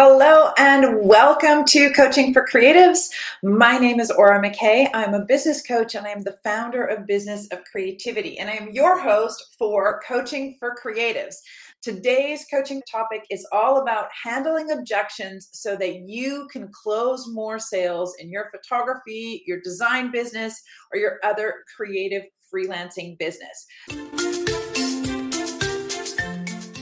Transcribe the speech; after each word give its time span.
Hello 0.00 0.52
and 0.56 1.08
welcome 1.08 1.64
to 1.64 1.90
Coaching 1.90 2.32
for 2.32 2.46
Creatives. 2.46 3.08
My 3.42 3.78
name 3.78 3.98
is 3.98 4.12
Aura 4.12 4.40
McKay. 4.40 4.88
I'm 4.94 5.12
a 5.12 5.24
business 5.24 5.60
coach 5.60 5.96
and 5.96 6.06
I'm 6.06 6.22
the 6.22 6.38
founder 6.44 6.84
of 6.84 7.04
Business 7.04 7.48
of 7.48 7.64
Creativity, 7.64 8.38
and 8.38 8.48
I 8.48 8.52
am 8.52 8.70
your 8.70 8.96
host 8.96 9.56
for 9.58 10.00
Coaching 10.06 10.54
for 10.60 10.76
Creatives. 10.80 11.34
Today's 11.82 12.46
coaching 12.48 12.80
topic 12.88 13.24
is 13.28 13.44
all 13.50 13.82
about 13.82 14.06
handling 14.22 14.70
objections 14.70 15.48
so 15.50 15.74
that 15.74 16.02
you 16.06 16.46
can 16.52 16.70
close 16.70 17.26
more 17.32 17.58
sales 17.58 18.14
in 18.20 18.30
your 18.30 18.52
photography, 18.52 19.42
your 19.48 19.60
design 19.62 20.12
business, 20.12 20.62
or 20.92 21.00
your 21.00 21.18
other 21.24 21.64
creative 21.76 22.22
freelancing 22.54 23.18
business 23.18 23.66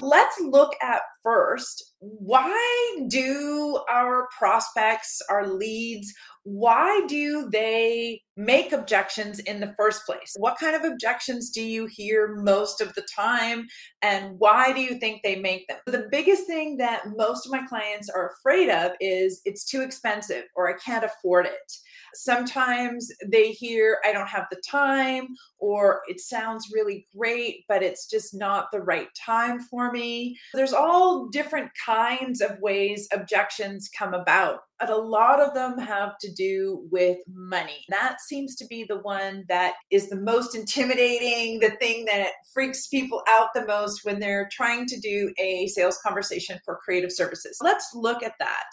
let's 0.07 0.41
look 0.41 0.75
at 0.82 1.00
first 1.23 1.95
why 1.98 2.98
do 3.09 3.80
our 3.91 4.29
prospects, 4.36 5.20
our 5.29 5.46
leads, 5.46 6.12
why 6.45 7.05
do 7.09 7.48
they 7.51 8.20
make 8.36 8.72
objections 8.72 9.38
in 9.40 9.60
the 9.60 9.74
first 9.76 10.04
place? 10.04 10.34
What 10.38 10.58
kind 10.58 10.76
of 10.76 10.84
objections 10.84 11.50
do 11.50 11.62
you 11.62 11.86
hear 11.86 12.36
most 12.36 12.80
of 12.80 12.95
the 12.95 13.06
time? 13.14 13.66
And 14.02 14.38
why 14.38 14.72
do 14.72 14.80
you 14.80 14.98
think 14.98 15.22
they 15.22 15.36
make 15.36 15.66
them? 15.68 15.78
The 15.86 16.09
biggest 16.10 16.46
thing 16.46 16.76
that 16.76 17.04
most 17.16 17.46
of 17.46 17.52
my 17.52 17.66
clients 17.66 18.09
are 18.10 18.32
afraid 18.38 18.68
of 18.68 18.92
is 19.00 19.40
it's 19.45 19.64
too 19.64 19.80
expensive 19.80 20.45
or 20.54 20.68
I 20.68 20.78
can't 20.78 21.04
afford 21.04 21.46
it. 21.46 21.72
Sometimes 22.14 23.10
they 23.26 23.52
hear, 23.52 23.98
I 24.04 24.12
don't 24.12 24.28
have 24.28 24.46
the 24.50 24.60
time, 24.66 25.28
or 25.59 26.00
it 26.09 26.20
sounds 26.20 26.70
really 26.73 27.06
great, 27.16 27.64
but 27.68 27.82
it's 27.82 28.09
just 28.09 28.34
not 28.34 28.68
the 28.73 28.80
right 28.80 29.09
time 29.14 29.60
for 29.60 29.92
me. 29.92 30.38
There's 30.54 30.73
all 30.73 31.28
different 31.28 31.70
kinds 31.84 32.40
of 32.40 32.59
ways 32.60 33.09
objections 33.12 33.90
come 33.96 34.14
about 34.14 34.60
but 34.79 34.91
a 34.91 34.97
lot 34.97 35.41
of 35.41 35.55
them 35.55 35.79
have 35.79 36.19
to 36.19 36.33
do 36.33 36.87
with 36.91 37.19
money. 37.32 37.85
That 37.88 38.21
seems 38.21 38.57
to 38.57 38.66
be 38.66 38.85
the 38.85 38.99
one 38.99 39.45
that 39.49 39.74
is 39.91 40.09
the 40.09 40.21
most 40.21 40.55
intimidating, 40.55 41.60
the 41.60 41.77
thing 41.80 42.05
that 42.07 42.30
freaks 42.52 42.87
people 42.88 43.23
out 43.29 43.49
the 43.55 43.66
most 43.66 44.05
when 44.05 44.21
they're 44.21 44.49
trying 44.52 44.87
to 44.87 45.01
do 45.01 45.33
a 45.38 45.66
sales 45.68 45.99
conversation 46.05 46.59
for 46.65 46.79
creative 46.85 47.13
services. 47.13 47.59
Let's 47.63 47.91
look 47.95 48.23
at 48.23 48.35
that. 48.38 48.65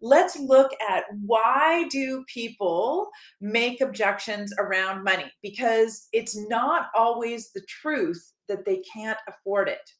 Let's 0.00 0.38
look 0.38 0.72
at 0.90 1.04
why 1.24 1.86
do 1.88 2.24
people 2.32 3.08
make 3.40 3.80
objections 3.80 4.52
around 4.58 5.04
money? 5.04 5.32
Because 5.42 6.08
it's 6.12 6.36
not 6.48 6.88
always 6.94 7.52
the 7.52 7.62
truth 7.68 8.32
that 8.48 8.64
they 8.66 8.82
can't 8.92 9.18
afford 9.28 9.68
it. 9.68 9.90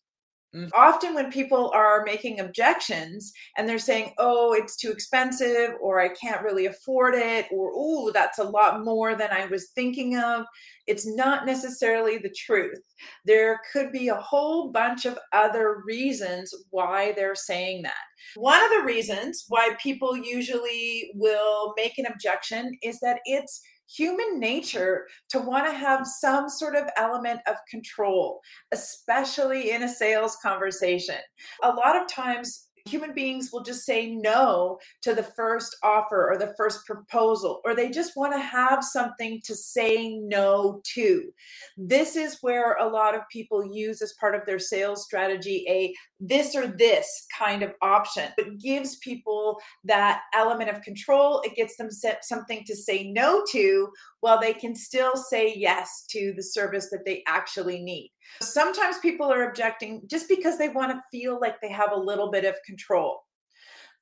Mm. 0.55 0.70
Often, 0.74 1.14
when 1.14 1.33
people 1.33 1.72
are 1.74 2.05
making 2.05 2.38
objections 2.38 3.33
and 3.56 3.69
they're 3.69 3.78
saying, 3.78 4.12
oh, 4.19 4.52
it's 4.52 4.77
too 4.77 4.91
expensive, 4.91 5.70
or 5.80 6.00
I 6.00 6.08
can't 6.08 6.42
really 6.42 6.66
afford 6.66 7.14
it, 7.14 7.46
or 7.50 7.72
oh, 7.74 8.12
that's 8.12 8.38
a 8.38 8.44
lot 8.44 8.84
more 8.84 9.16
than 9.16 9.30
I 9.33 9.46
was 9.46 9.70
thinking 9.74 10.16
of, 10.16 10.44
it's 10.86 11.06
not 11.06 11.46
necessarily 11.46 12.19
the 12.19 12.34
truth. 12.36 12.80
There 13.24 13.58
could 13.72 13.91
be 13.91 14.08
a 14.08 14.14
whole 14.14 14.70
bunch 14.70 15.06
of 15.06 15.19
other 15.33 15.83
reasons 15.86 16.55
why 16.70 17.12
they're 17.12 17.34
saying 17.34 17.83
that. 17.83 17.94
One 18.36 18.62
of 18.62 18.70
the 18.70 18.84
reasons 18.84 19.44
why 19.48 19.77
people 19.83 20.16
usually 20.16 21.11
will 21.14 21.74
make 21.77 21.98
an 21.98 22.06
objection 22.06 22.72
is 22.83 23.00
that 23.00 23.20
it's 23.24 23.61
human 23.88 24.38
nature 24.38 25.06
to 25.30 25.38
want 25.38 25.66
to 25.66 25.72
have 25.72 26.06
some 26.06 26.48
sort 26.48 26.77
of 26.77 26.88
element 26.96 27.40
of 27.46 27.56
control, 27.70 28.40
especially 28.72 29.70
in 29.70 29.82
a 29.82 29.88
sales 29.88 30.36
conversation. 30.42 31.16
A 31.62 31.70
lot 31.70 32.00
of 32.00 32.08
times, 32.08 32.68
human 32.86 33.14
beings 33.14 33.50
will 33.50 33.62
just 33.62 33.86
say 33.86 34.14
no 34.14 34.78
to 35.00 35.14
the 35.14 35.22
first 35.22 35.77
offer 35.82 36.30
or 36.30 36.36
the 36.36 36.52
first 36.56 36.84
proposal, 36.84 37.62
or 37.64 37.74
they 37.74 37.90
just 37.90 38.12
want 38.14 38.32
to 38.34 38.38
have 38.38 38.84
something 38.84 39.40
to 39.44 39.55
say 39.55 40.14
no 40.16 40.82
to. 40.84 41.32
This 41.78 42.14
is 42.14 42.39
where 42.42 42.74
a 42.74 42.86
lot 42.86 43.14
of 43.14 43.22
people 43.33 43.74
use 43.74 44.02
as 44.02 44.14
part 44.20 44.34
of 44.34 44.45
their 44.45 44.58
sales 44.58 45.02
strategy 45.02 45.64
a 45.66 45.95
this 46.27 46.55
or 46.55 46.67
this 46.67 47.27
kind 47.36 47.62
of 47.62 47.73
option. 47.83 48.30
It 48.39 48.61
gives 48.61 48.96
people 48.96 49.58
that 49.85 50.23
element 50.35 50.70
of 50.70 50.83
control. 50.83 51.40
It 51.45 51.55
gets 51.55 51.77
them 51.77 51.89
something 52.23 52.64
to 52.64 52.74
say 52.74 53.11
no 53.11 53.45
to 53.52 53.89
while 54.20 54.40
they 54.40 54.55
can 54.55 54.74
still 54.74 55.17
say 55.17 55.55
yes 55.55 56.05
to 56.11 56.33
the 56.36 56.42
service 56.42 56.89
that 56.90 57.05
they 57.05 57.23
actually 57.27 57.83
need. 57.83 58.11
Sometimes 58.40 58.98
people 58.98 59.33
are 59.33 59.48
objecting 59.48 60.02
just 60.07 60.29
because 60.29 60.58
they 60.58 60.68
want 60.68 60.92
to 60.92 61.02
feel 61.13 61.39
like 61.40 61.61
they 61.61 61.70
have 61.70 61.92
a 61.92 61.98
little 61.98 62.30
bit 62.30 62.45
of 62.45 62.55
control. 62.67 63.20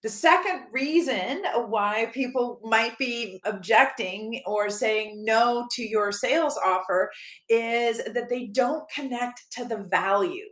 The 0.03 0.09
second 0.09 0.65
reason 0.73 1.45
why 1.69 2.11
people 2.13 2.59
might 2.65 2.99
be 2.99 3.41
objecting 3.45 4.43
or 4.47 4.69
saying 4.69 5.25
no 5.25 5.69
to 5.73 5.83
your 5.83 6.11
sales 6.11 6.59
offer 6.65 7.09
is 7.49 7.99
that 8.13 8.29
they 8.29 8.47
don't 8.47 8.83
connect 8.91 9.43
to 9.53 9.65
the 9.65 9.87
value. 9.91 10.47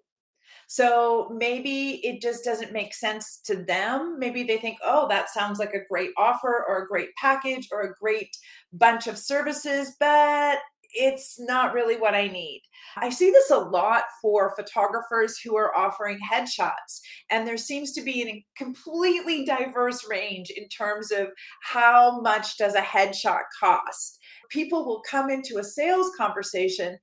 So 0.73 1.29
maybe 1.35 2.01
it 2.05 2.23
just 2.23 2.45
doesn't 2.45 2.73
make 2.73 2.95
sense 2.95 3.41
to 3.47 3.57
them. 3.57 4.21
Maybe 4.21 4.45
they 4.45 4.57
think, 4.57 4.79
oh, 4.85 5.09
that 5.09 5.29
sounds 5.29 5.59
like 5.59 5.75
a 5.75 5.85
great 5.91 6.11
offer 6.17 6.65
or 6.69 6.85
a 6.85 6.87
great 6.87 7.09
package 7.21 7.67
or 7.73 7.81
a 7.81 7.95
great 8.01 8.31
bunch 8.73 9.09
of 9.09 9.19
services, 9.19 9.97
but 9.99 10.59
it's 10.93 11.41
not 11.41 11.75
really 11.75 11.97
what 11.97 12.15
I 12.15 12.29
need. 12.29 12.63
I 12.97 13.11
see 13.11 13.33
this 13.33 13.51
a 13.51 13.59
lot 13.59 14.05
for 14.23 14.55
photographers 14.55 15.41
who 15.41 15.57
are 15.57 15.77
offering 15.77 16.19
headshots, 16.33 17.01
and 17.31 17.49
there 17.49 17.57
seems 17.57 17.91
to 17.95 18.03
be 18.03 18.23
a 18.23 18.45
completely 18.57 19.45
diverse 19.45 20.09
range 20.09 20.51
in 20.51 20.69
terms 20.69 21.11
of 21.11 21.29
how 21.65 22.21
much 22.21 22.59
does 22.59 22.77
a 22.77 22.81
headshot 22.81 23.43
cost. 23.59 24.21
People 24.51 24.85
will 24.85 25.03
come 25.09 25.31
into 25.31 25.59
a 25.59 25.65
sales 25.65 26.13
conversation 26.17 26.97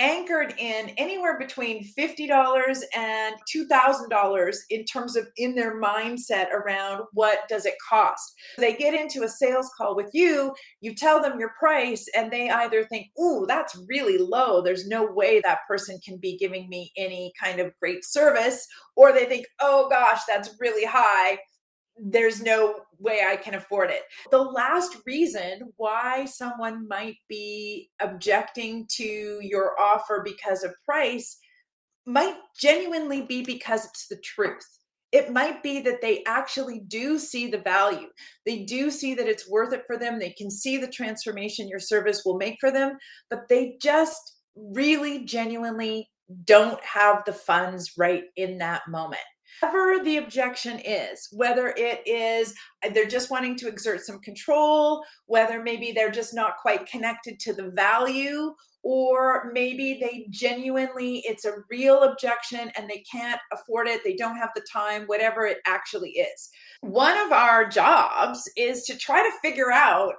anchored 0.00 0.54
in 0.58 0.88
anywhere 0.96 1.38
between 1.38 1.84
$50 1.96 2.82
and 2.96 3.36
$2,000 3.54 4.56
in 4.70 4.84
terms 4.84 5.14
of 5.14 5.28
in 5.36 5.54
their 5.54 5.80
mindset 5.80 6.50
around 6.50 7.04
what 7.12 7.40
does 7.48 7.66
it 7.66 7.74
cost. 7.88 8.34
They 8.58 8.74
get 8.74 8.94
into 8.94 9.22
a 9.22 9.28
sales 9.28 9.70
call 9.76 9.94
with 9.94 10.10
you, 10.12 10.54
you 10.80 10.94
tell 10.94 11.20
them 11.20 11.38
your 11.38 11.52
price 11.58 12.08
and 12.16 12.32
they 12.32 12.48
either 12.48 12.84
think, 12.84 13.08
"Ooh, 13.20 13.44
that's 13.46 13.76
really 13.88 14.16
low. 14.18 14.62
There's 14.62 14.88
no 14.88 15.04
way 15.04 15.40
that 15.40 15.60
person 15.68 16.00
can 16.04 16.16
be 16.16 16.38
giving 16.38 16.68
me 16.68 16.92
any 16.96 17.32
kind 17.40 17.60
of 17.60 17.78
great 17.78 18.04
service," 18.04 18.66
or 18.96 19.12
they 19.12 19.26
think, 19.26 19.46
"Oh 19.60 19.88
gosh, 19.90 20.24
that's 20.26 20.56
really 20.58 20.84
high." 20.86 21.38
There's 22.02 22.42
no 22.42 22.80
way 22.98 23.20
I 23.26 23.36
can 23.36 23.54
afford 23.54 23.90
it. 23.90 24.02
The 24.30 24.38
last 24.38 24.96
reason 25.06 25.72
why 25.76 26.24
someone 26.24 26.88
might 26.88 27.16
be 27.28 27.90
objecting 28.00 28.86
to 28.92 29.38
your 29.42 29.78
offer 29.80 30.22
because 30.24 30.64
of 30.64 30.74
price 30.84 31.38
might 32.06 32.36
genuinely 32.58 33.22
be 33.22 33.42
because 33.42 33.84
it's 33.84 34.08
the 34.08 34.20
truth. 34.24 34.66
It 35.12 35.32
might 35.32 35.62
be 35.62 35.80
that 35.82 36.00
they 36.00 36.22
actually 36.26 36.82
do 36.86 37.18
see 37.18 37.50
the 37.50 37.58
value. 37.58 38.08
They 38.46 38.64
do 38.64 38.90
see 38.90 39.14
that 39.14 39.26
it's 39.26 39.50
worth 39.50 39.72
it 39.72 39.82
for 39.86 39.98
them. 39.98 40.18
They 40.18 40.30
can 40.30 40.50
see 40.50 40.76
the 40.78 40.88
transformation 40.88 41.68
your 41.68 41.80
service 41.80 42.22
will 42.24 42.36
make 42.36 42.56
for 42.60 42.70
them, 42.70 42.96
but 43.28 43.48
they 43.48 43.76
just 43.82 44.36
really 44.54 45.24
genuinely 45.24 46.08
don't 46.44 46.82
have 46.84 47.24
the 47.26 47.32
funds 47.32 47.92
right 47.98 48.24
in 48.36 48.58
that 48.58 48.82
moment 48.88 49.20
whatever 49.60 50.02
the 50.02 50.16
objection 50.18 50.78
is, 50.78 51.28
whether 51.32 51.74
it 51.76 52.06
is 52.06 52.54
uh, 52.84 52.90
they're 52.92 53.06
just 53.06 53.30
wanting 53.30 53.56
to 53.56 53.68
exert 53.68 54.00
some 54.00 54.20
control, 54.20 55.04
whether 55.26 55.62
maybe 55.62 55.92
they're 55.92 56.10
just 56.10 56.34
not 56.34 56.56
quite 56.60 56.86
connected 56.86 57.38
to 57.40 57.52
the 57.52 57.70
value, 57.70 58.54
or 58.82 59.50
maybe 59.52 59.98
they 60.00 60.26
genuinely, 60.30 61.22
it's 61.26 61.44
a 61.44 61.52
real 61.70 62.02
objection 62.02 62.70
and 62.76 62.88
they 62.88 63.04
can't 63.10 63.40
afford 63.52 63.86
it, 63.86 64.02
they 64.02 64.14
don't 64.14 64.38
have 64.38 64.50
the 64.54 64.64
time, 64.72 65.04
whatever 65.04 65.44
it 65.44 65.58
actually 65.66 66.10
is. 66.10 66.48
One 66.80 67.18
of 67.18 67.32
our 67.32 67.68
jobs 67.68 68.50
is 68.56 68.84
to 68.84 68.96
try 68.96 69.22
to 69.22 69.36
figure 69.42 69.70
out 69.70 70.14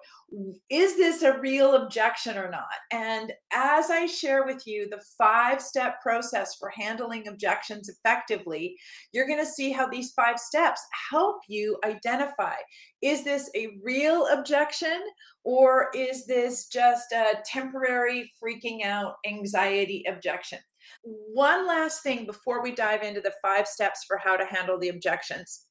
is 0.70 0.96
this 0.96 1.24
a 1.24 1.40
real 1.40 1.76
objection 1.76 2.38
or 2.38 2.50
not? 2.50 2.64
And 2.92 3.34
as 3.52 3.90
I 3.90 4.06
share 4.06 4.46
with 4.46 4.66
you 4.66 4.88
the 4.90 5.02
five 5.18 5.62
step 5.62 6.02
process 6.02 6.56
for 6.56 6.70
handling 6.70 7.28
objections 7.28 7.90
effectively, 7.90 8.78
you're 9.12 9.28
going 9.28 9.44
to 9.44 9.46
see 9.46 9.72
how 9.72 9.88
these 9.88 10.12
five 10.12 10.40
steps 10.40 10.82
help 11.10 11.42
you 11.48 11.78
identify 11.86 12.56
is 13.02 13.24
this 13.24 13.50
a 13.56 13.80
real 13.84 14.28
objection 14.28 15.02
or 15.44 15.90
is 15.96 16.26
this 16.28 16.68
just 16.68 17.12
a 17.12 17.42
temporary 17.46 18.32
freaking 18.42 18.86
out 18.86 19.16
anxiety 19.28 20.04
objection? 20.08 20.60
One 21.04 21.68
last 21.68 22.04
thing 22.04 22.26
before 22.26 22.62
we 22.62 22.74
dive 22.74 23.02
into 23.04 23.22
the 23.22 23.34
five 23.42 23.68
steps 23.68 24.04
for 24.08 24.18
how 24.18 24.38
to 24.38 24.46
handle 24.46 24.78
the 24.80 24.90
objections 24.90 25.66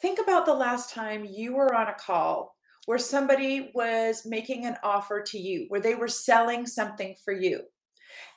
think 0.00 0.18
about 0.20 0.46
the 0.46 0.54
last 0.54 0.92
time 0.92 1.26
you 1.28 1.54
were 1.54 1.74
on 1.74 1.88
a 1.88 1.94
call 1.94 2.54
where 2.86 2.98
somebody 2.98 3.70
was 3.74 4.22
making 4.24 4.64
an 4.64 4.76
offer 4.82 5.22
to 5.22 5.38
you, 5.38 5.66
where 5.68 5.80
they 5.80 5.94
were 5.94 6.08
selling 6.08 6.66
something 6.66 7.14
for 7.22 7.34
you. 7.34 7.60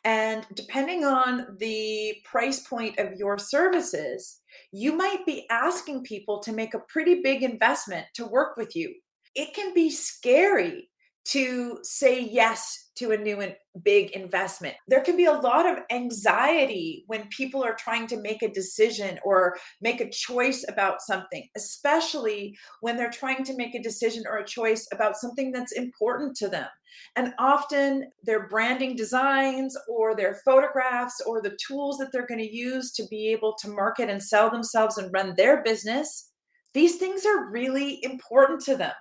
And 0.04 0.46
depending 0.56 1.06
on 1.06 1.56
the 1.60 2.16
price 2.26 2.68
point 2.68 3.00
of 3.00 3.14
your 3.14 3.38
services, 3.38 4.42
you 4.72 4.94
might 4.94 5.26
be 5.26 5.46
asking 5.50 6.04
people 6.04 6.40
to 6.40 6.52
make 6.52 6.74
a 6.74 6.84
pretty 6.90 7.22
big 7.22 7.44
investment 7.44 8.08
to 8.16 8.26
work 8.26 8.58
with 8.58 8.76
you. 8.76 8.94
It 9.36 9.54
can 9.54 9.74
be 9.74 9.90
scary 9.90 10.90
to 11.26 11.80
say 11.84 12.22
yes 12.22 12.81
to 12.96 13.12
a 13.12 13.18
new 13.18 13.40
and 13.42 13.56
big 13.84 14.12
investment. 14.12 14.76
There 14.88 15.02
can 15.02 15.16
be 15.16 15.26
a 15.26 15.32
lot 15.32 15.66
of 15.66 15.84
anxiety 15.92 17.04
when 17.08 17.28
people 17.30 17.64
are 17.64 17.76
trying 17.76 18.08
to 18.08 18.22
make 18.22 18.44
a 18.44 18.52
decision 18.52 19.18
or 19.24 19.58
make 19.82 20.02
a 20.02 20.10
choice 20.10 20.66
about 20.68 21.02
something, 21.02 21.48
especially 21.56 22.58
when 22.82 22.98
they're 22.98 23.10
trying 23.10 23.44
to 23.46 23.56
make 23.56 23.76
a 23.76 23.82
decision 23.82 24.24
or 24.30 24.38
a 24.38 24.46
choice 24.46 24.88
about 24.92 25.18
something 25.18 25.52
that's 25.52 25.72
important 25.72 26.36
to 26.38 26.50
them. 26.50 26.68
And 27.16 27.34
often 27.40 28.10
their 28.24 28.48
branding 28.48 28.96
designs 28.96 29.78
or 29.88 30.16
their 30.16 30.42
photographs 30.44 31.22
or 31.26 31.42
the 31.42 31.58
tools 31.66 31.98
that 31.98 32.12
they're 32.12 32.28
going 32.28 32.42
to 32.42 32.56
use 32.56 32.92
to 32.94 33.08
be 33.10 33.30
able 33.30 33.56
to 33.62 33.70
market 33.70 34.10
and 34.10 34.22
sell 34.22 34.50
themselves 34.50 34.98
and 34.98 35.12
run 35.14 35.34
their 35.38 35.64
business, 35.64 36.32
these 36.74 36.98
things 36.98 37.26
are 37.26 37.50
really 37.50 38.04
important 38.04 38.62
to 38.62 38.76
them 38.76 38.94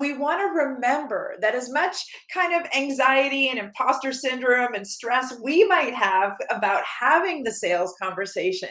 we 0.00 0.14
want 0.16 0.40
to 0.40 0.64
remember 0.64 1.36
that 1.40 1.54
as 1.54 1.70
much 1.70 1.96
kind 2.32 2.54
of 2.54 2.68
anxiety 2.74 3.48
and 3.48 3.58
imposter 3.58 4.12
syndrome 4.12 4.74
and 4.74 4.86
stress 4.86 5.34
we 5.42 5.64
might 5.64 5.94
have 5.94 6.36
about 6.50 6.82
having 7.00 7.44
the 7.44 7.52
sales 7.52 7.94
conversation, 8.02 8.70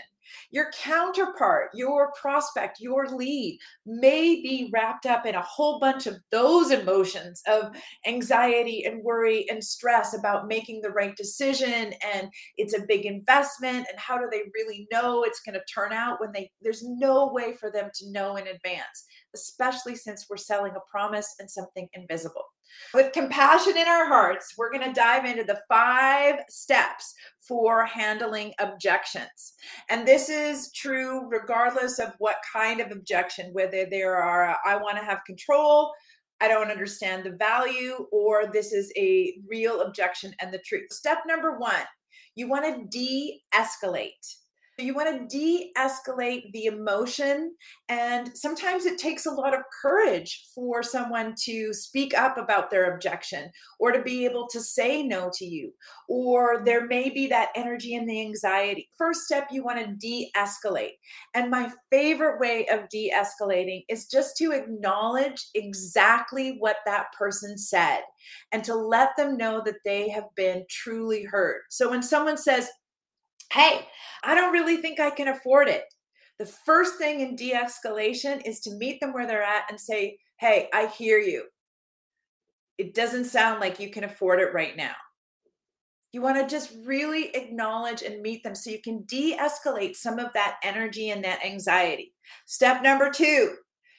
your 0.51 0.71
counterpart, 0.71 1.69
your 1.73 2.11
prospect, 2.19 2.79
your 2.79 3.07
lead 3.15 3.59
may 3.85 4.35
be 4.35 4.69
wrapped 4.73 5.05
up 5.05 5.25
in 5.25 5.35
a 5.35 5.41
whole 5.41 5.79
bunch 5.79 6.07
of 6.07 6.17
those 6.31 6.71
emotions 6.71 7.41
of 7.47 7.75
anxiety 8.07 8.83
and 8.85 9.03
worry 9.03 9.47
and 9.49 9.63
stress 9.63 10.17
about 10.17 10.47
making 10.47 10.81
the 10.81 10.89
right 10.89 11.15
decision 11.15 11.93
and 12.13 12.29
it's 12.57 12.73
a 12.73 12.85
big 12.87 13.05
investment 13.05 13.87
and 13.89 13.97
how 13.97 14.17
do 14.17 14.27
they 14.31 14.41
really 14.55 14.87
know 14.91 15.23
it's 15.23 15.41
going 15.41 15.53
to 15.53 15.73
turn 15.73 15.91
out 15.91 16.19
when 16.19 16.31
they 16.31 16.51
there's 16.61 16.83
no 16.83 17.31
way 17.31 17.53
for 17.53 17.71
them 17.71 17.89
to 17.93 18.11
know 18.11 18.35
in 18.35 18.47
advance 18.47 19.05
especially 19.33 19.95
since 19.95 20.27
we're 20.29 20.37
selling 20.37 20.73
a 20.75 20.91
promise 20.91 21.35
and 21.39 21.49
something 21.49 21.87
invisible. 21.93 22.43
With 22.93 23.13
compassion 23.13 23.77
in 23.77 23.87
our 23.87 24.05
hearts, 24.05 24.53
we're 24.57 24.71
going 24.71 24.87
to 24.87 24.93
dive 24.93 25.25
into 25.25 25.43
the 25.43 25.61
five 25.67 26.35
steps 26.49 27.13
for 27.39 27.85
handling 27.85 28.53
objections. 28.59 29.53
And 29.89 30.07
this 30.07 30.29
is 30.29 30.71
true 30.73 31.27
regardless 31.29 31.99
of 31.99 32.13
what 32.19 32.37
kind 32.51 32.79
of 32.79 32.91
objection, 32.91 33.49
whether 33.53 33.85
there 33.89 34.15
are, 34.17 34.55
I 34.65 34.77
want 34.77 34.97
to 34.97 35.03
have 35.03 35.23
control, 35.25 35.91
I 36.41 36.47
don't 36.47 36.71
understand 36.71 37.25
the 37.25 37.31
value, 37.31 38.07
or 38.11 38.49
this 38.51 38.71
is 38.71 38.93
a 38.97 39.33
real 39.49 39.81
objection 39.81 40.33
and 40.39 40.53
the 40.53 40.61
truth. 40.65 40.91
Step 40.91 41.19
number 41.27 41.57
one, 41.57 41.83
you 42.35 42.47
want 42.47 42.65
to 42.65 42.85
de 42.97 43.41
escalate. 43.53 44.35
You 44.79 44.93
want 44.93 45.29
to 45.29 45.37
de 45.37 45.71
escalate 45.77 46.51
the 46.53 46.65
emotion. 46.65 47.55
And 47.89 48.35
sometimes 48.35 48.85
it 48.85 48.97
takes 48.97 49.25
a 49.25 49.31
lot 49.31 49.53
of 49.53 49.61
courage 49.81 50.45
for 50.55 50.81
someone 50.81 51.35
to 51.45 51.73
speak 51.73 52.17
up 52.17 52.37
about 52.37 52.69
their 52.69 52.93
objection 52.93 53.51
or 53.79 53.91
to 53.91 54.01
be 54.01 54.25
able 54.25 54.47
to 54.51 54.61
say 54.61 55.03
no 55.03 55.29
to 55.35 55.45
you. 55.45 55.73
Or 56.07 56.61
there 56.65 56.87
may 56.87 57.09
be 57.09 57.27
that 57.27 57.49
energy 57.55 57.95
and 57.95 58.09
the 58.09 58.21
anxiety. 58.21 58.89
First 58.97 59.21
step, 59.21 59.47
you 59.51 59.63
want 59.63 59.79
to 59.79 59.95
de 59.95 60.31
escalate. 60.35 60.97
And 61.33 61.51
my 61.51 61.71
favorite 61.91 62.39
way 62.39 62.67
of 62.67 62.89
de 62.89 63.11
escalating 63.11 63.83
is 63.89 64.07
just 64.07 64.37
to 64.37 64.51
acknowledge 64.51 65.47
exactly 65.55 66.55
what 66.59 66.77
that 66.85 67.07
person 67.17 67.57
said 67.57 68.01
and 68.51 68.63
to 68.63 68.75
let 68.75 69.15
them 69.17 69.37
know 69.37 69.61
that 69.65 69.83
they 69.85 70.09
have 70.09 70.27
been 70.35 70.65
truly 70.69 71.23
heard. 71.23 71.61
So 71.69 71.89
when 71.89 72.01
someone 72.03 72.37
says, 72.37 72.69
hey, 73.51 73.87
I 74.23 74.35
don't 74.35 74.53
really 74.53 74.77
think 74.77 74.99
I 74.99 75.09
can 75.09 75.27
afford 75.27 75.67
it. 75.67 75.83
The 76.37 76.45
first 76.45 76.97
thing 76.97 77.19
in 77.19 77.35
de 77.35 77.53
escalation 77.53 78.41
is 78.45 78.61
to 78.61 78.75
meet 78.75 78.99
them 78.99 79.13
where 79.13 79.27
they're 79.27 79.43
at 79.43 79.65
and 79.69 79.79
say, 79.79 80.17
hey, 80.39 80.69
I 80.73 80.87
hear 80.87 81.19
you. 81.19 81.45
It 82.77 82.93
doesn't 82.93 83.25
sound 83.25 83.59
like 83.59 83.79
you 83.79 83.89
can 83.89 84.05
afford 84.05 84.39
it 84.39 84.53
right 84.53 84.77
now. 84.77 84.95
You 86.13 86.21
want 86.21 86.37
to 86.37 86.47
just 86.47 86.73
really 86.85 87.35
acknowledge 87.35 88.01
and 88.01 88.21
meet 88.21 88.43
them 88.43 88.55
so 88.55 88.71
you 88.71 88.81
can 88.81 89.03
de 89.03 89.37
escalate 89.37 89.95
some 89.95 90.17
of 90.17 90.33
that 90.33 90.57
energy 90.63 91.09
and 91.09 91.23
that 91.23 91.45
anxiety. 91.45 92.13
Step 92.45 92.81
number 92.81 93.11
two, 93.11 93.55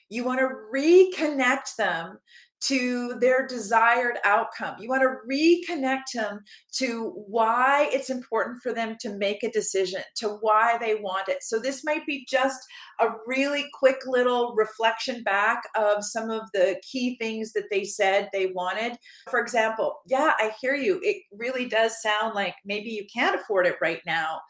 you 0.09 0.25
want 0.25 0.41
to 0.41 0.49
reconnect 0.75 1.77
them 1.77 2.19
to 2.61 3.15
their 3.21 3.47
desired 3.47 4.19
outcome. 4.25 4.77
You 4.79 4.89
want 4.89 5.03
to 5.03 5.17
reconnect 5.29 6.13
them 6.15 6.41
to 6.75 7.11
why 7.27 7.89
it's 7.93 8.11
important 8.11 8.63
for 8.63 8.73
them 8.73 8.97
to 9.01 9.17
make 9.17 9.43
a 9.43 9.51
decision, 9.51 10.03
to 10.17 10.29
why 10.41 10.77
they 10.79 10.97
want 10.97 11.29
it. 11.29 11.43
So, 11.43 11.59
this 11.59 11.85
might 11.85 12.07
be 12.07 12.27
just 12.29 12.61
a 13.01 13.09
really 13.27 13.67
quick 13.73 14.01
little 14.07 14.55
reflection 14.55 15.23
back 15.23 15.63
of 15.75 16.05
some 16.05 16.31
of 16.31 16.43
the 16.53 16.81
key 16.83 17.17
things 17.19 17.53
that 17.53 17.71
they 17.71 17.85
said 17.85 18.29
they 18.33 18.47
wanted. 18.47 18.97
For 19.31 19.41
example, 19.41 20.01
yeah, 20.07 20.33
I 20.39 20.53
hear 20.61 20.75
you. 20.75 21.01
It 21.03 21.23
really 21.33 21.67
does 21.67 22.01
sound 22.03 22.35
like 22.35 22.55
maybe 22.65 22.91
you 22.91 23.07
can't 23.13 23.41
afford 23.41 23.67
it 23.67 23.77
right 23.81 24.01
now. 24.07 24.41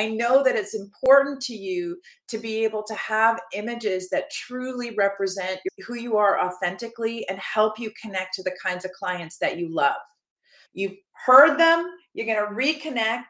I 0.00 0.08
know 0.08 0.42
that 0.42 0.56
it's 0.56 0.74
important 0.74 1.42
to 1.42 1.54
you 1.54 2.00
to 2.28 2.38
be 2.38 2.64
able 2.64 2.82
to 2.84 2.94
have 2.94 3.38
images 3.52 4.08
that 4.08 4.30
truly 4.30 4.94
represent 4.94 5.60
who 5.86 5.94
you 5.94 6.16
are 6.16 6.40
authentically 6.40 7.28
and 7.28 7.38
help 7.38 7.78
you 7.78 7.92
connect 8.00 8.32
to 8.36 8.42
the 8.42 8.56
kinds 8.64 8.86
of 8.86 8.92
clients 8.92 9.36
that 9.38 9.58
you 9.58 9.68
love. 9.70 10.00
You've 10.72 10.96
heard 11.26 11.58
them, 11.58 11.86
you're 12.14 12.24
going 12.24 12.38
to 12.38 12.54
reconnect. 12.54 13.26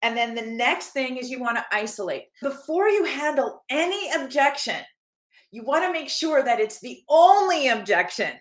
And 0.00 0.16
then 0.16 0.34
the 0.34 0.46
next 0.46 0.90
thing 0.90 1.18
is 1.18 1.28
you 1.28 1.40
want 1.40 1.58
to 1.58 1.64
isolate. 1.70 2.24
Before 2.40 2.88
you 2.88 3.04
handle 3.04 3.62
any 3.68 4.10
objection, 4.12 4.80
you 5.54 5.62
want 5.62 5.84
to 5.84 5.92
make 5.92 6.08
sure 6.08 6.42
that 6.42 6.58
it's 6.58 6.80
the 6.80 7.00
only 7.08 7.68
objection 7.68 8.32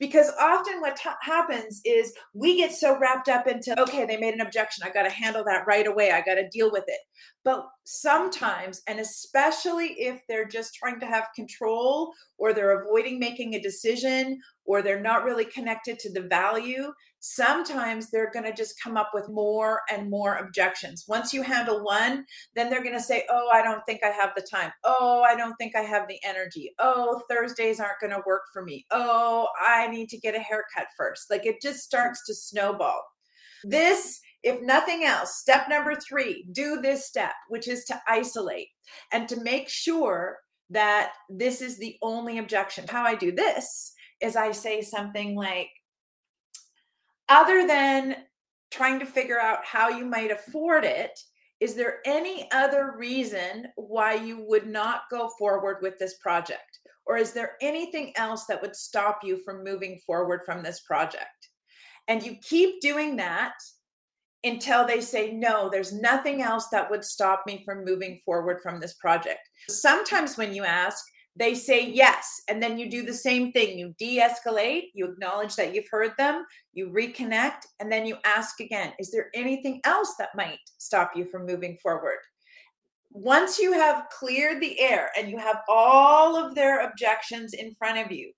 because 0.00 0.32
often 0.40 0.80
what 0.80 0.96
t- 0.96 1.10
happens 1.20 1.82
is 1.84 2.14
we 2.32 2.56
get 2.56 2.72
so 2.72 2.98
wrapped 2.98 3.28
up 3.28 3.46
into 3.46 3.78
okay 3.78 4.06
they 4.06 4.16
made 4.16 4.32
an 4.32 4.40
objection 4.40 4.82
i 4.86 4.90
got 4.90 5.02
to 5.02 5.10
handle 5.10 5.44
that 5.44 5.66
right 5.66 5.86
away 5.86 6.10
i 6.12 6.22
got 6.22 6.36
to 6.36 6.48
deal 6.48 6.72
with 6.72 6.84
it. 6.86 7.00
But 7.44 7.66
sometimes 7.84 8.80
and 8.88 9.00
especially 9.00 9.88
if 9.98 10.22
they're 10.28 10.48
just 10.48 10.74
trying 10.74 10.98
to 11.00 11.06
have 11.06 11.28
control 11.36 12.12
or 12.38 12.54
they're 12.54 12.80
avoiding 12.80 13.18
making 13.18 13.54
a 13.54 13.60
decision 13.60 14.40
or 14.64 14.80
they're 14.80 15.00
not 15.00 15.24
really 15.24 15.44
connected 15.44 15.98
to 15.98 16.12
the 16.12 16.22
value 16.22 16.90
sometimes 17.22 18.10
they're 18.10 18.32
going 18.32 18.44
to 18.44 18.52
just 18.52 18.80
come 18.82 18.96
up 18.96 19.10
with 19.14 19.28
more 19.28 19.80
and 19.90 20.10
more 20.10 20.36
objections. 20.36 21.04
Once 21.06 21.32
you 21.32 21.42
handle 21.42 21.84
one, 21.84 22.26
then 22.56 22.68
they're 22.68 22.82
going 22.82 22.96
to 22.96 23.00
say, 23.00 23.24
Oh, 23.30 23.48
I 23.52 23.62
don't 23.62 23.80
think 23.86 24.00
I 24.04 24.08
have 24.08 24.30
the 24.36 24.42
time. 24.42 24.72
Oh, 24.84 25.22
I 25.26 25.36
don't 25.36 25.54
think 25.54 25.76
I 25.76 25.82
have 25.82 26.08
the 26.08 26.18
energy. 26.24 26.74
Oh, 26.78 27.22
Thursdays 27.30 27.78
aren't 27.78 28.00
going 28.00 28.12
to 28.12 28.22
work 28.26 28.42
for 28.52 28.62
me. 28.62 28.84
Oh, 28.90 29.46
I 29.64 29.86
need 29.86 30.08
to 30.10 30.18
get 30.18 30.34
a 30.34 30.40
haircut 30.40 30.88
first. 30.96 31.30
Like 31.30 31.46
it 31.46 31.62
just 31.62 31.80
starts 31.80 32.26
to 32.26 32.34
snowball. 32.34 33.02
This 33.64 34.20
if 34.42 34.60
nothing 34.60 35.04
else, 35.04 35.36
step 35.36 35.68
number 35.68 35.94
three, 35.94 36.44
do 36.50 36.80
this 36.80 37.06
step, 37.06 37.34
which 37.48 37.68
is 37.68 37.84
to 37.84 38.02
isolate 38.08 38.66
and 39.12 39.28
to 39.28 39.40
make 39.40 39.68
sure 39.68 40.38
that 40.70 41.12
this 41.30 41.62
is 41.62 41.78
the 41.78 41.96
only 42.02 42.38
objection. 42.38 42.88
How 42.88 43.04
I 43.04 43.14
do 43.14 43.30
this 43.30 43.92
is 44.20 44.34
I 44.34 44.50
say 44.50 44.82
something 44.82 45.36
like, 45.36 45.68
other 47.28 47.66
than 47.66 48.16
trying 48.70 48.98
to 48.98 49.06
figure 49.06 49.38
out 49.38 49.64
how 49.64 49.88
you 49.88 50.04
might 50.04 50.30
afford 50.30 50.84
it, 50.84 51.18
is 51.60 51.74
there 51.74 51.98
any 52.04 52.48
other 52.52 52.94
reason 52.98 53.68
why 53.76 54.14
you 54.14 54.44
would 54.48 54.66
not 54.66 55.02
go 55.10 55.30
forward 55.38 55.78
with 55.80 55.98
this 55.98 56.18
project? 56.18 56.78
Or 57.06 57.16
is 57.16 57.32
there 57.32 57.52
anything 57.60 58.12
else 58.16 58.46
that 58.46 58.60
would 58.62 58.74
stop 58.74 59.20
you 59.22 59.38
from 59.44 59.64
moving 59.64 60.00
forward 60.06 60.40
from 60.44 60.62
this 60.62 60.80
project? 60.80 61.48
And 62.08 62.22
you 62.22 62.36
keep 62.42 62.80
doing 62.80 63.16
that 63.16 63.54
until 64.44 64.86
they 64.86 65.00
say, 65.00 65.32
no, 65.32 65.68
there's 65.70 65.92
nothing 65.92 66.42
else 66.42 66.68
that 66.72 66.90
would 66.90 67.04
stop 67.04 67.44
me 67.46 67.62
from 67.64 67.84
moving 67.84 68.18
forward 68.24 68.60
from 68.60 68.80
this 68.80 68.94
project. 68.94 69.40
Sometimes 69.68 70.36
when 70.36 70.52
you 70.52 70.64
ask, 70.64 71.04
they 71.36 71.54
say 71.54 71.88
yes 71.88 72.42
and 72.48 72.62
then 72.62 72.78
you 72.78 72.90
do 72.90 73.02
the 73.02 73.14
same 73.14 73.52
thing. 73.52 73.78
You 73.78 73.94
de-escalate 73.98 74.90
you 74.94 75.06
acknowledge 75.06 75.56
that 75.56 75.74
you've 75.74 75.88
heard 75.90 76.12
them 76.18 76.44
you 76.72 76.90
reconnect 76.90 77.66
and 77.80 77.90
then 77.90 78.06
you 78.06 78.16
ask 78.24 78.60
again 78.60 78.92
is 78.98 79.10
there 79.10 79.30
anything 79.34 79.80
else 79.84 80.14
that 80.18 80.34
might 80.34 80.58
stop 80.78 81.12
you 81.14 81.26
from 81.26 81.46
moving 81.46 81.78
forward? 81.82 82.18
Once 83.10 83.58
you 83.58 83.72
have 83.72 84.08
cleared 84.10 84.60
the 84.62 84.80
air 84.80 85.10
and 85.18 85.30
you 85.30 85.38
have 85.38 85.58
all 85.68 86.36
of 86.36 86.54
their 86.54 86.80
objections 86.80 87.52
in 87.54 87.74
front 87.74 87.98
of 87.98 88.10
you 88.10 88.32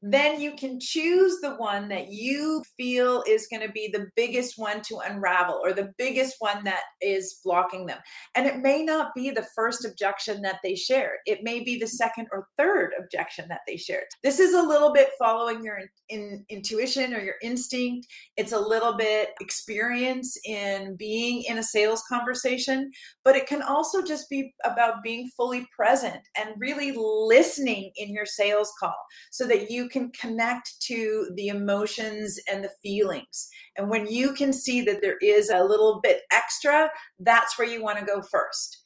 then 0.00 0.40
you 0.40 0.52
can 0.52 0.78
choose 0.78 1.40
the 1.40 1.54
one 1.56 1.88
that 1.88 2.08
you 2.12 2.62
feel 2.76 3.22
is 3.26 3.48
going 3.50 3.66
to 3.66 3.72
be 3.72 3.90
the 3.92 4.06
biggest 4.14 4.54
one 4.56 4.80
to 4.82 4.98
unravel 4.98 5.60
or 5.62 5.72
the 5.72 5.92
biggest 5.98 6.36
one 6.38 6.62
that 6.64 6.82
is 7.00 7.40
blocking 7.44 7.86
them. 7.86 7.98
And 8.36 8.46
it 8.46 8.58
may 8.58 8.84
not 8.84 9.14
be 9.14 9.30
the 9.30 9.46
first 9.54 9.84
objection 9.84 10.40
that 10.42 10.60
they 10.62 10.74
shared, 10.74 11.18
it 11.26 11.42
may 11.42 11.64
be 11.64 11.78
the 11.78 11.86
second 11.86 12.28
or 12.32 12.46
third 12.56 12.92
objection 12.98 13.46
that 13.48 13.60
they 13.66 13.76
shared. 13.76 14.04
This 14.22 14.38
is 14.38 14.54
a 14.54 14.62
little 14.62 14.92
bit 14.92 15.10
following 15.18 15.64
your 15.64 15.80
in, 16.08 16.44
intuition 16.48 17.12
or 17.12 17.20
your 17.20 17.34
instinct, 17.42 18.06
it's 18.36 18.52
a 18.52 18.58
little 18.58 18.96
bit 18.96 19.30
experience 19.40 20.38
in 20.44 20.96
being 20.96 21.42
in 21.48 21.58
a 21.58 21.62
sales 21.62 22.02
conversation, 22.08 22.90
but 23.24 23.36
it 23.36 23.46
can 23.46 23.62
also 23.62 24.02
just 24.02 24.30
be 24.30 24.52
about 24.64 25.02
being 25.02 25.28
fully 25.36 25.66
present 25.74 26.20
and 26.36 26.50
really 26.58 26.92
listening 26.96 27.90
in 27.96 28.10
your 28.10 28.26
sales 28.26 28.72
call 28.78 28.96
so 29.30 29.46
that 29.46 29.70
can 29.88 30.10
connect 30.12 30.80
to 30.82 31.30
the 31.34 31.48
emotions 31.48 32.38
and 32.50 32.62
the 32.62 32.70
feelings. 32.82 33.48
And 33.76 33.88
when 33.88 34.06
you 34.06 34.32
can 34.32 34.52
see 34.52 34.82
that 34.82 35.00
there 35.02 35.18
is 35.22 35.50
a 35.50 35.64
little 35.64 36.00
bit 36.02 36.22
extra, 36.32 36.90
that's 37.18 37.58
where 37.58 37.68
you 37.68 37.82
want 37.82 37.98
to 37.98 38.04
go 38.04 38.22
first. 38.22 38.84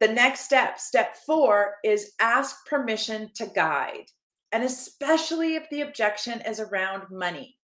The 0.00 0.08
next 0.08 0.40
step, 0.40 0.78
step 0.78 1.14
four, 1.26 1.74
is 1.84 2.12
ask 2.20 2.66
permission 2.66 3.30
to 3.34 3.46
guide, 3.54 4.06
and 4.50 4.64
especially 4.64 5.56
if 5.56 5.68
the 5.70 5.82
objection 5.82 6.40
is 6.40 6.58
around 6.58 7.04
money. 7.10 7.58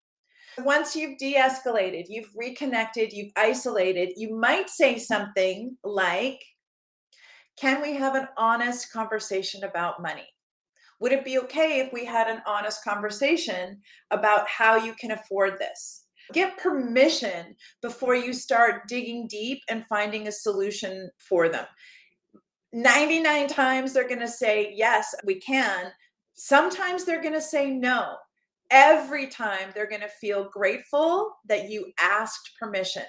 Once 0.58 0.94
you've 0.94 1.18
de 1.18 1.34
escalated, 1.34 2.04
you've 2.08 2.30
reconnected, 2.36 3.12
you've 3.12 3.32
isolated, 3.36 4.12
you 4.16 4.38
might 4.38 4.68
say 4.68 4.98
something 4.98 5.76
like, 5.82 6.42
Can 7.58 7.80
we 7.80 7.94
have 7.94 8.14
an 8.14 8.28
honest 8.36 8.92
conversation 8.92 9.64
about 9.64 10.02
money? 10.02 10.26
Would 11.00 11.12
it 11.12 11.24
be 11.24 11.38
okay 11.40 11.80
if 11.80 11.92
we 11.92 12.04
had 12.04 12.28
an 12.28 12.42
honest 12.46 12.82
conversation 12.82 13.80
about 14.10 14.48
how 14.48 14.76
you 14.76 14.94
can 14.94 15.10
afford 15.10 15.58
this? 15.58 16.06
Get 16.32 16.58
permission 16.58 17.54
before 17.82 18.16
you 18.16 18.32
start 18.32 18.88
digging 18.88 19.28
deep 19.28 19.60
and 19.68 19.86
finding 19.86 20.26
a 20.26 20.32
solution 20.32 21.10
for 21.18 21.48
them. 21.48 21.66
99 22.72 23.48
times 23.48 23.92
they're 23.92 24.08
going 24.08 24.20
to 24.20 24.28
say, 24.28 24.72
Yes, 24.74 25.14
we 25.24 25.38
can. 25.40 25.92
Sometimes 26.34 27.04
they're 27.04 27.22
going 27.22 27.34
to 27.34 27.40
say 27.40 27.70
no. 27.70 28.16
Every 28.70 29.28
time 29.28 29.70
they're 29.72 29.88
going 29.88 30.02
to 30.02 30.08
feel 30.08 30.50
grateful 30.52 31.30
that 31.48 31.70
you 31.70 31.92
asked 32.00 32.50
permission. 32.58 33.04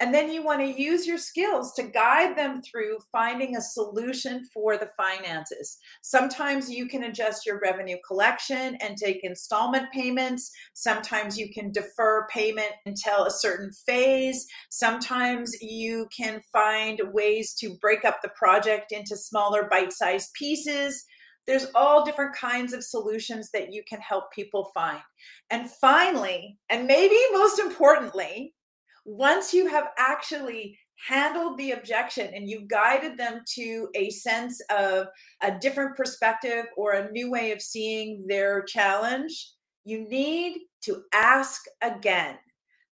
And 0.00 0.12
then 0.12 0.30
you 0.30 0.42
want 0.42 0.60
to 0.60 0.82
use 0.82 1.06
your 1.06 1.18
skills 1.18 1.72
to 1.74 1.82
guide 1.82 2.36
them 2.36 2.60
through 2.62 2.98
finding 3.10 3.56
a 3.56 3.60
solution 3.60 4.44
for 4.52 4.76
the 4.76 4.90
finances. 4.96 5.78
Sometimes 6.02 6.70
you 6.70 6.86
can 6.86 7.04
adjust 7.04 7.46
your 7.46 7.60
revenue 7.60 7.96
collection 8.06 8.76
and 8.80 8.96
take 8.96 9.20
installment 9.22 9.86
payments. 9.92 10.50
Sometimes 10.74 11.38
you 11.38 11.52
can 11.52 11.70
defer 11.70 12.26
payment 12.28 12.72
until 12.86 13.24
a 13.24 13.30
certain 13.30 13.70
phase. 13.86 14.46
Sometimes 14.70 15.54
you 15.60 16.08
can 16.16 16.40
find 16.52 17.00
ways 17.12 17.54
to 17.54 17.76
break 17.80 18.04
up 18.04 18.22
the 18.22 18.30
project 18.36 18.92
into 18.92 19.16
smaller 19.16 19.68
bite 19.70 19.92
sized 19.92 20.32
pieces 20.34 21.04
there's 21.46 21.66
all 21.74 22.04
different 22.04 22.34
kinds 22.36 22.72
of 22.72 22.84
solutions 22.84 23.50
that 23.52 23.72
you 23.72 23.82
can 23.88 24.00
help 24.00 24.32
people 24.32 24.70
find. 24.72 25.02
And 25.50 25.68
finally, 25.70 26.58
and 26.70 26.86
maybe 26.86 27.16
most 27.32 27.58
importantly, 27.58 28.54
once 29.04 29.52
you 29.52 29.68
have 29.68 29.88
actually 29.98 30.78
handled 31.08 31.58
the 31.58 31.72
objection 31.72 32.32
and 32.34 32.48
you've 32.48 32.68
guided 32.68 33.18
them 33.18 33.42
to 33.54 33.88
a 33.94 34.10
sense 34.10 34.60
of 34.70 35.08
a 35.42 35.58
different 35.58 35.96
perspective 35.96 36.66
or 36.76 36.92
a 36.92 37.10
new 37.10 37.30
way 37.30 37.50
of 37.50 37.60
seeing 37.60 38.24
their 38.28 38.62
challenge, 38.62 39.50
you 39.84 40.08
need 40.08 40.60
to 40.82 41.02
ask 41.12 41.62
again. 41.82 42.36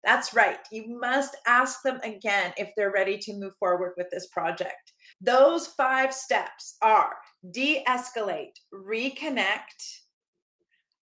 That's 0.02 0.34
right. 0.34 0.58
You 0.72 0.98
must 0.98 1.36
ask 1.46 1.82
them 1.82 2.00
again 2.02 2.52
if 2.56 2.70
they're 2.76 2.92
ready 2.92 3.18
to 3.18 3.38
move 3.38 3.52
forward 3.58 3.92
with 3.96 4.08
this 4.10 4.28
project. 4.28 4.92
Those 5.20 5.68
five 5.68 6.14
steps 6.14 6.76
are 6.80 7.12
de 7.50 7.84
escalate, 7.86 8.54
reconnect, 8.72 9.98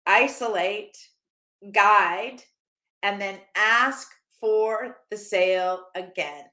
isolate, 0.06 0.96
guide, 1.72 2.40
and 3.02 3.20
then 3.20 3.40
ask 3.56 4.08
for 4.40 4.98
the 5.10 5.16
sale 5.16 5.86
again. 5.94 6.44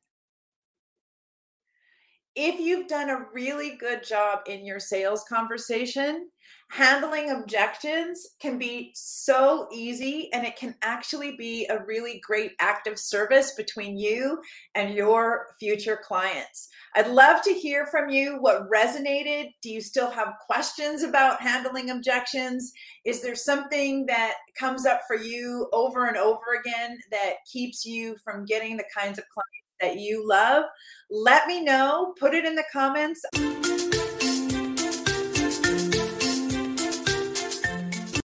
If 2.36 2.62
you've 2.62 2.88
done 2.88 3.10
a 3.10 3.26
really 3.34 3.76
good 3.76 4.04
job 4.06 4.40
in 4.46 4.66
your 4.66 4.80
sales 4.80 5.26
conversation, 5.28 6.30
handling 6.70 7.32
objections 7.32 8.26
can 8.40 8.58
be 8.58 8.92
so 8.96 9.68
easy 9.74 10.30
and 10.32 10.46
it 10.46 10.56
can 10.56 10.74
actually 10.82 11.36
be 11.36 11.66
a 11.66 11.84
really 11.84 12.22
great 12.26 12.54
act 12.62 12.88
of 12.88 12.98
service 12.98 13.54
between 13.56 13.98
you 13.98 14.42
and 14.76 14.94
your 14.94 15.48
future 15.60 16.00
clients. 16.02 16.70
I'd 16.96 17.10
love 17.10 17.42
to 17.42 17.54
hear 17.54 17.86
from 17.88 18.10
you 18.10 18.38
what 18.40 18.70
resonated. 18.72 19.52
Do 19.62 19.70
you 19.70 19.82
still 19.82 20.10
have 20.10 20.36
questions 20.46 21.04
about 21.04 21.42
handling 21.42 21.90
objections? 21.90 22.72
Is 23.04 23.22
there 23.22 23.36
something 23.36 24.06
that 24.06 24.36
comes 24.58 24.86
up 24.86 25.02
for 25.06 25.18
you 25.18 25.68
over 25.74 26.08
and 26.08 26.16
over 26.16 26.56
again 26.58 26.98
that 27.12 27.34
keeps 27.52 27.86
you 27.86 28.16
from 28.24 28.46
getting 28.46 28.78
the 28.78 28.86
kinds 28.96 29.20
of 29.20 29.26
clients 29.28 29.61
that 29.82 29.98
you 29.98 30.28
love? 30.28 30.66
Let 31.10 31.48
me 31.48 31.64
know. 31.64 32.14
Put 32.20 32.34
it 32.34 32.46
in 32.46 32.56
the 32.56 32.64
comments. 32.72 33.24